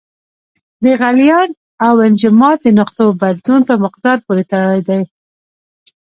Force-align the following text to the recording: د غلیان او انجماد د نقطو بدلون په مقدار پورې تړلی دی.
د 0.83 0.85
غلیان 0.99 1.49
او 1.87 1.93
انجماد 2.07 2.57
د 2.61 2.67
نقطو 2.79 3.05
بدلون 3.21 3.61
په 3.69 3.75
مقدار 3.83 4.17
پورې 4.25 4.43
تړلی 4.51 4.81
دی. 4.87 5.01